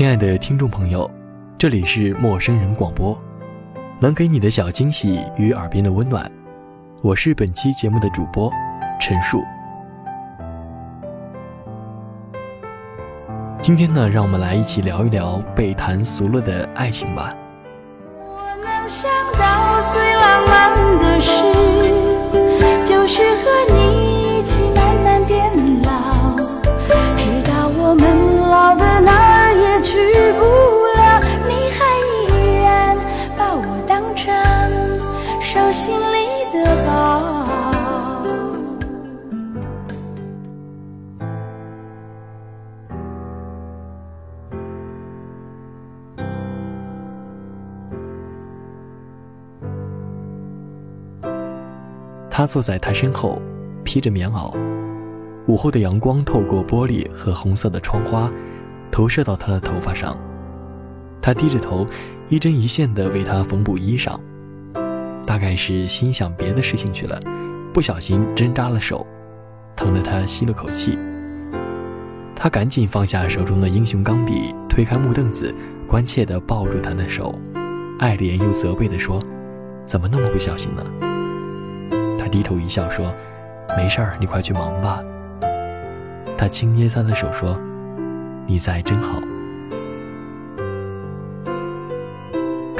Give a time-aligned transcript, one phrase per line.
[0.00, 1.10] 亲爱的听众朋友，
[1.58, 3.20] 这里是陌生人广播，
[3.98, 6.24] 能给你的小惊喜与耳边的温暖。
[7.02, 8.50] 我是本期节目的主播
[8.98, 9.44] 陈树。
[13.60, 17.30] 今天呢，让我们来一起聊一聊被谈俗了的爱情吧。
[18.26, 21.49] 我能想到最浪漫的事，
[36.52, 37.30] 的。
[52.30, 53.42] 他坐在他身后，
[53.84, 54.56] 披着棉袄，
[55.46, 58.30] 午后的阳光透过玻璃和红色的窗花。
[58.92, 60.18] 投射到他的头发上，
[61.22, 61.86] 他低着头，
[62.28, 64.18] 一针一线地为他缝补衣裳，
[65.30, 67.16] 大概是心想别的事情去了，
[67.72, 69.06] 不小心针扎了手，
[69.76, 70.98] 疼得他吸了口气。
[72.34, 75.54] 他赶紧放下手中的英雄钢笔，推开木凳子，
[75.86, 77.32] 关切地抱住他的手，
[78.00, 79.20] 爱怜又责备地说
[79.86, 80.84] ：“怎么那么不小心呢？”
[82.18, 83.14] 他低头一笑说
[83.78, 85.00] ：“没事儿，你快去忙吧。”
[86.36, 87.56] 他轻捏他的手说。
[88.48, 89.20] 你在真好。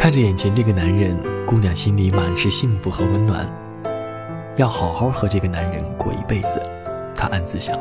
[0.01, 3.47] 看着眼前这个男人，姑娘心里满是幸福和温暖，
[4.57, 6.59] 要好好和这个男人过一辈子。
[7.15, 7.79] 她暗自想。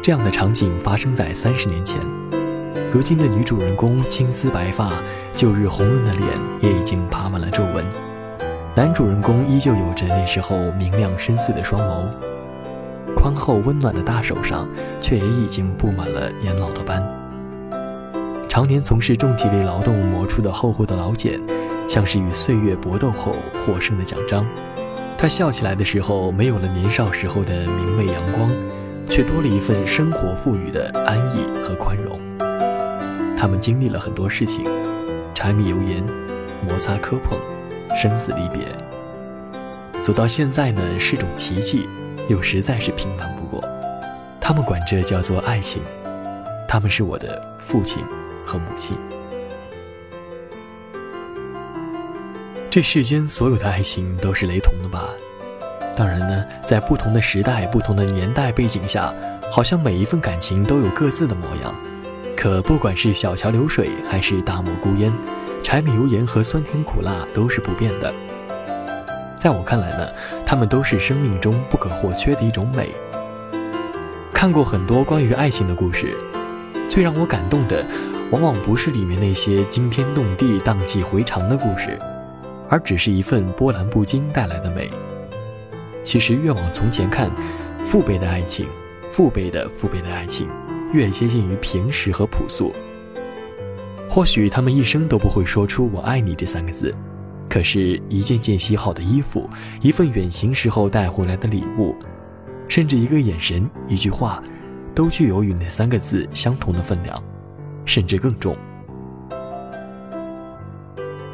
[0.00, 2.00] 这样的场景发生在三十年前，
[2.92, 4.92] 如今的女主人公青丝白发，
[5.34, 6.28] 旧日红润的脸
[6.60, 7.84] 也已经爬满了皱纹，
[8.76, 13.14] 男主人公依旧有着那时候明亮深邃的双眸。
[13.16, 14.68] 宽厚温暖的大手上，
[15.00, 17.04] 却也已经布满了年老的斑。
[18.48, 21.38] 常年从事重体力劳动磨出的厚厚的老茧，
[21.86, 24.44] 像是与岁月搏斗后获胜的奖章。
[25.16, 28.50] 他笑起来的时候，没有了年少时候的明媚阳光，
[29.06, 32.18] 却多了一份生活赋予的安逸和宽容。
[33.36, 34.64] 他们经历了很多事情，
[35.34, 36.02] 柴米油盐，
[36.66, 37.38] 摩擦磕碰，
[37.94, 38.62] 生死离别。
[40.02, 41.88] 走到现在呢，是种奇迹。
[42.28, 43.66] 又实在是平凡不过，
[44.38, 45.80] 他们管这叫做爱情，
[46.68, 48.04] 他们是我的父亲
[48.48, 48.96] 和母亲。
[52.70, 55.10] 这世间所有的爱情都是雷同的吧？
[55.94, 59.12] 当然呢，在不同的时代、不同的年代背景下，
[59.50, 61.74] 好像每一份感情都有各自的模样。
[62.36, 65.12] 可不管是小桥流水，还是大漠孤烟，
[65.62, 68.14] 柴米油盐和酸甜苦辣都是不变的。
[69.36, 70.08] 在我看来呢，
[70.46, 72.90] 他们都是生命中不可或缺的一种美。
[74.32, 76.14] 看过很多关于爱情的故事，
[76.88, 77.84] 最让我感动的，
[78.30, 81.98] 往往不是里面那些惊天动地、荡气回肠的故事，
[82.68, 84.90] 而只是一份波澜不惊带来的美。
[86.04, 87.30] 其实越往从前看，
[87.84, 88.66] 父辈的爱情，
[89.10, 90.48] 父辈的父辈的爱情，
[90.92, 92.74] 越接近于平实和朴素。
[94.10, 96.94] 或许他们一生都不会说出“我爱你”这三个字。
[97.48, 99.48] 可是，一件件洗好的衣服，
[99.80, 101.94] 一份远行时候带回来的礼物，
[102.68, 104.42] 甚至一个眼神、一句话，
[104.94, 107.22] 都具有与那三个字相同的分量，
[107.88, 108.54] 甚至更重。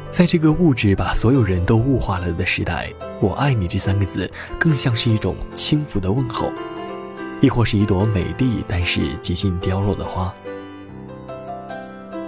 [0.09, 6.49] 在这个物质把所有人都物化了的时代，“我爱你”这三个字，更像是一种轻浮的问候，
[7.41, 10.33] 亦或是一朵美丽但是几近凋落的花。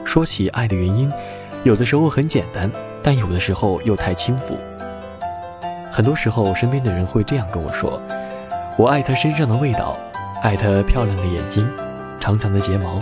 [0.03, 1.09] 说起爱的原因，
[1.63, 2.69] 有的时候很简单。
[3.03, 4.57] 但有的时候又太轻浮。
[5.89, 8.01] 很多时候，身边的人会这样跟我说
[8.77, 9.95] ：“我爱他身上的味道，
[10.41, 11.65] 爱他漂亮的眼睛，
[12.19, 13.01] 长长的睫毛。”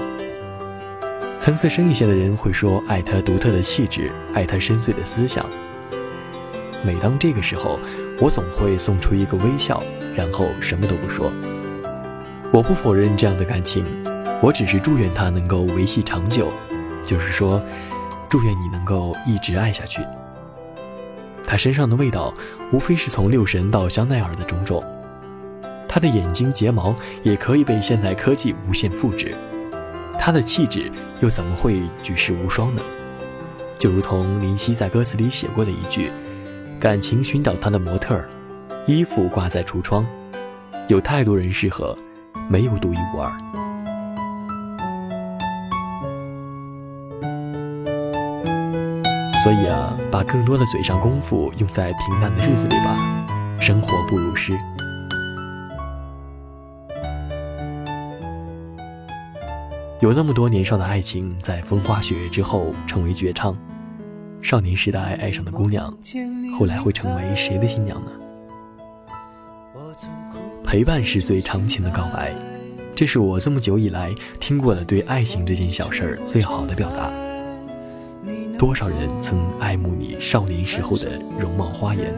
[1.46, 5.48] 层次深一些的人会说：“爱他独特的气质，爱他深邃的思想。”
[6.84, 7.78] 每当这个时候，
[8.20, 9.84] 我总会送出一个微笑，
[10.16, 11.32] 然后什么都不说，
[12.52, 13.86] 我不否认这样的感情，
[14.42, 16.52] 我只是祝愿他能够维系长久，
[17.06, 17.62] 就是说，
[18.28, 20.02] 祝愿你能够一直爱下去。
[21.46, 22.34] 他身上的味道，
[22.72, 24.84] 无非是从六神到香奈儿的种种。
[25.88, 29.36] 他的眼睛睫毛也可以被现代科技无限复制，
[30.26, 32.82] 他的气质又怎么会举世无双呢？
[33.78, 36.12] 就如同林夕在歌词里写过的一句
[36.82, 38.28] ：“感情寻找他的模特儿，
[38.88, 40.04] 衣服挂在橱窗，
[40.88, 41.96] 有太多人适合，
[42.50, 43.32] 没有独一无二。”
[49.44, 52.98] 所以啊，把更多的嘴上功夫用在平淡的日子里吧，
[53.62, 54.58] 生活不如诗。
[60.06, 63.58] 有那么多年少的爱情，在风花雪月之后成为绝唱。
[64.40, 65.92] 少年时代爱上的姑娘，
[66.60, 68.12] 后来会成为谁的新娘呢？
[70.64, 72.32] 陪伴是最长情的告白，
[72.94, 77.12] 这是我这么久以来听过的对爱情这件小事儿最好的表达。
[78.60, 82.14] 多少人曾爱慕你少年时候的容貌花颜，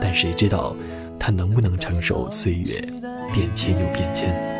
[0.00, 0.74] 但谁知道
[1.16, 2.80] 他能不能承受岁月
[3.32, 4.52] 变迁又变迁？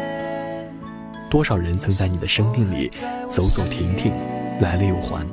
[1.34, 2.88] 多少人曾在你的生命里
[3.28, 4.12] 走走停停，
[4.60, 5.26] 来了又还，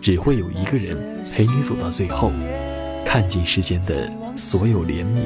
[0.00, 0.96] 只会有一个人
[1.34, 2.30] 陪你走到最后，
[3.04, 5.24] 看尽世间的所有怜悯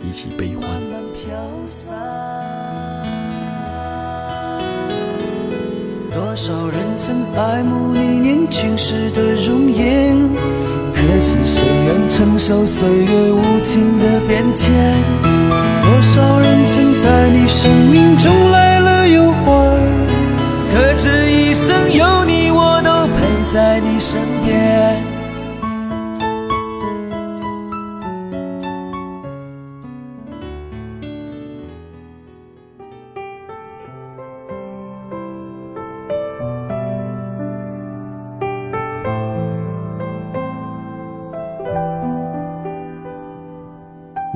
[0.00, 0.80] 以及悲欢。
[6.12, 10.16] 多少人曾爱慕你年轻时的容颜，
[10.94, 15.45] 可是谁愿承受岁月无情的变迁？
[15.86, 19.78] 多少人曾在你生命中来了又还，
[20.68, 22.04] 可这一生有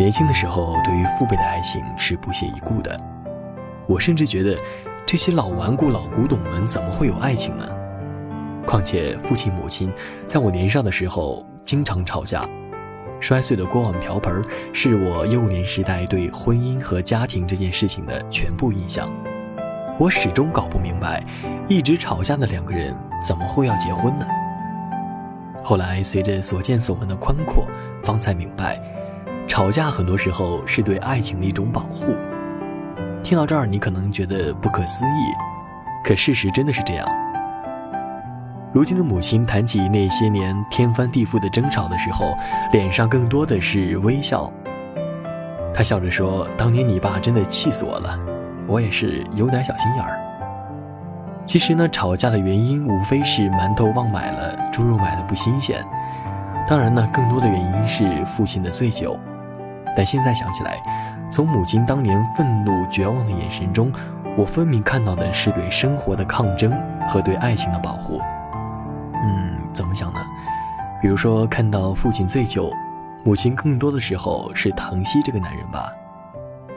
[0.01, 2.99] 年轻的时候，对于父辈的爱情是不屑一顾的。
[3.87, 4.57] 我甚至觉得，
[5.05, 7.69] 这些老顽固、老古董们怎么会有爱情呢？
[8.67, 9.93] 况且父亲母亲
[10.27, 12.49] 在我年少的时候经常吵架，
[13.21, 14.43] 摔碎的锅碗瓢盆
[14.73, 19.13] 是我幼年时代对婚姻和家庭这件事情的全部印象。
[19.99, 21.23] 我始终搞不明白，
[21.69, 24.25] 一直吵架的两个人怎么会要结婚呢？
[25.63, 27.67] 后来随着所见所闻的宽阔，
[28.03, 28.81] 方才明白。
[29.51, 32.15] 吵架很多时候是对爱情的一种保护。
[33.21, 35.35] 听到这儿，你可能觉得不可思议，
[36.05, 37.05] 可事实真的是这样。
[38.73, 42.33] 如今的母亲谈起那些年天翻地覆的争吵的时候，
[42.71, 44.49] 脸上更多的是微笑。
[45.75, 48.17] 她笑着说：“当年你爸真的气死我了，
[48.69, 50.17] 我也是有点小心眼儿。”
[51.45, 55.85] 其实呢，吵架的原因无非是馒头忘买了，猪肉买的不新鲜。
[56.69, 59.19] 当然呢，更多的原因是父亲的醉酒。
[59.97, 60.81] 但现在想起来，
[61.31, 63.93] 从母亲当年愤怒、绝望的眼神中，
[64.37, 66.73] 我分明看到的是对生活的抗争
[67.09, 68.21] 和对爱情的保护。
[69.15, 70.21] 嗯，怎么讲呢？
[71.03, 72.73] 比如说，看到父亲醉酒，
[73.25, 75.91] 母亲更多的时候是疼惜这个男人吧。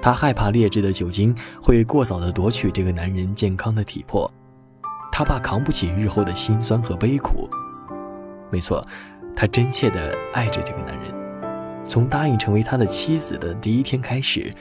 [0.01, 4.29] 她害怕劣质的酒精会过早的夺取这个男人健康的体魄，
[5.12, 7.50] 她怕扛不起日后的辛酸和悲苦。
[8.50, 8.86] 没错，
[9.36, 11.23] 她真切的爱着这个男人。
[11.86, 14.54] 从答应成为他的妻子的第一天开始，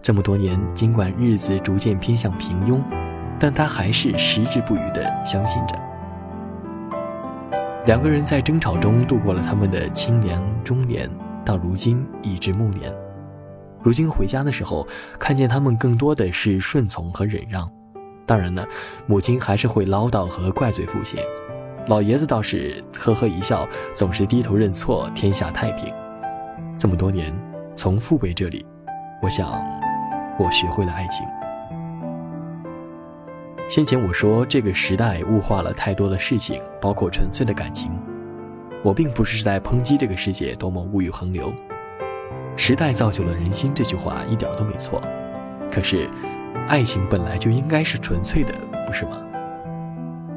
[0.00, 2.80] 这么多年，尽管日子逐渐偏向平庸，
[3.38, 5.74] 但他还是矢志不渝地相信着。
[7.86, 11.10] 两个人在争吵中度过了他们的青年、中年，
[11.44, 12.94] 到如今已至暮年。
[13.82, 14.86] 如今回家的时候，
[15.18, 17.68] 看见他们更多的是顺从和忍让。
[18.26, 18.64] 当然呢，
[19.06, 21.18] 母亲还是会唠叨和怪罪父亲，
[21.86, 25.92] 老爷子倒是呵呵一笑，总是低头认错，天下太平。
[26.78, 27.34] 这么多年，
[27.74, 28.64] 从父辈这里，
[29.20, 29.50] 我想，
[30.38, 31.26] 我学会了爱情。
[33.68, 37.90] 先前我说这个时代物化了太多的事情，包括纯粹的感情。
[38.84, 41.52] 我并不是在抨击这个世界多么物欲横流，
[42.54, 45.02] 时代造就了人心这句话一点都没错。
[45.72, 46.08] 可是，
[46.68, 48.54] 爱情本来就应该是纯粹的，
[48.86, 49.18] 不是吗？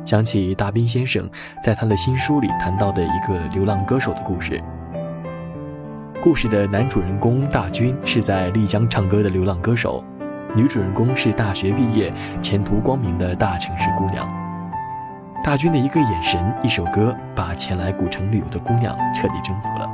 [0.07, 1.29] 想起大兵先生
[1.63, 4.59] 在他的新书里谈到的一个流浪歌手的故事。
[6.23, 10.03] 故事的男主人公大军是在丽江唱歌的流浪歌手，
[10.55, 12.13] 女主人公是大学毕业、
[12.43, 14.29] 前途光明的大城市姑娘。
[15.43, 19.87] 大军的一个眼神、一首歌，把前来古城旅游的姑娘彻底征服了。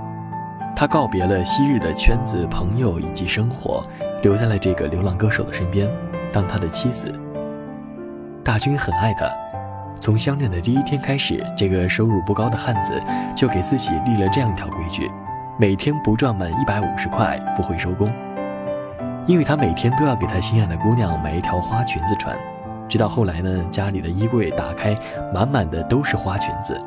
[0.76, 3.82] 他告别了昔日的圈子、朋友以及生活，
[4.22, 5.90] 留在了这个流浪歌手的身边，
[6.34, 7.10] 当他的妻子。
[8.44, 9.32] 大军很爱她，
[10.02, 13.02] 从相恋的第一天开始，这个收入不高的汉子
[13.34, 15.10] 就给自己立了这样一条规矩：
[15.60, 18.08] 每天不赚满一百五十块不会收工。
[19.26, 22.38] 因为他每天都要给他心爱的姑娘买一条花裙子穿。
[22.88, 24.96] 直到后来呢，家里的衣柜打开，
[25.34, 26.80] 满满的都是花裙子，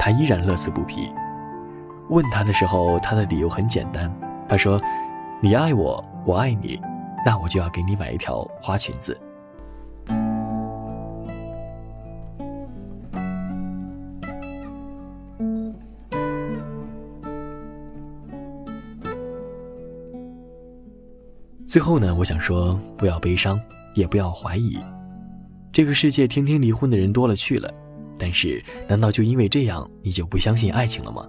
[0.00, 1.12] 他依然乐此不疲。
[2.08, 4.12] 问他的时候，他的理由很简单，
[4.48, 4.80] 他说
[5.40, 6.80] ：“你爱我，我爱你，
[7.24, 9.16] 那我就要给你买一条花裙子。”
[21.68, 23.60] 最后呢，我想说，不要悲伤，
[23.94, 24.78] 也不要怀疑。
[25.70, 27.70] 这个世界天天离婚的人多了去了，
[28.18, 31.26] 但是难道就因为这样，你就不相信爱情了吗？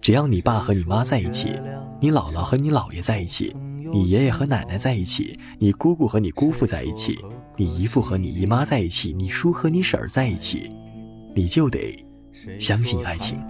[0.00, 1.54] 只要你爸和你妈在一起，
[2.00, 3.52] 你姥姥和你姥爷在一起，
[3.92, 7.18] 你爷爷和奶奶在一起，你姑姑和你姑父在一起，
[7.56, 10.70] 你姨父和你姨妈在一起，你叔和你婶儿在一起，
[11.34, 11.98] 你就得
[12.60, 13.42] 相信爱情。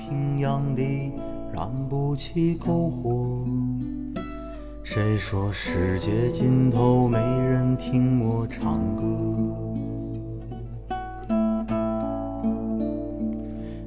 [4.85, 9.05] 谁说世界尽头没人听我唱歌？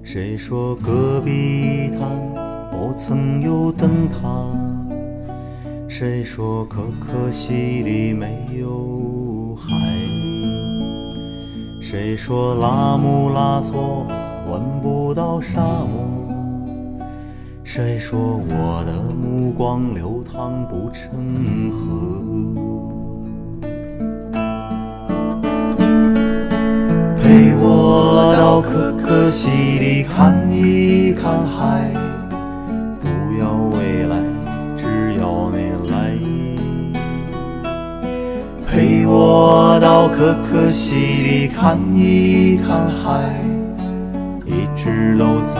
[0.01, 2.09] 谁说隔壁滩？
[2.71, 4.49] 不曾有灯塔，
[5.89, 9.67] 谁说可可西里没有海？
[11.81, 14.07] 谁说拉姆拉措
[14.49, 16.14] 闻不到沙漠？
[17.75, 18.17] 谁说
[18.47, 21.11] 我的目光流淌不成
[21.69, 22.23] 河？
[27.21, 31.91] 陪我到可可西里看一看海。
[33.01, 33.09] 不
[33.41, 34.23] 要未来，
[34.77, 35.57] 只要你
[35.91, 36.15] 来
[38.65, 43.43] 陪我到可可西里看一看海，
[44.45, 45.59] 一直都在，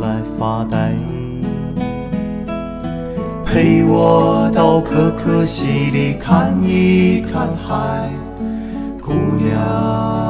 [0.00, 0.92] 来发呆。
[3.44, 8.08] 陪我到可可西里看一看海，
[9.02, 10.29] 姑娘。